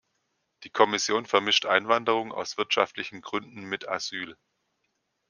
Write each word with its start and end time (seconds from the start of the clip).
Die 0.63 0.71
Kommission 0.71 1.27
vermischt 1.27 1.67
Einwanderung 1.67 2.31
aus 2.31 2.57
wirtschaftlichen 2.57 3.21
Gründen 3.21 3.65
mit 3.65 3.87
Asyl. 3.87 4.35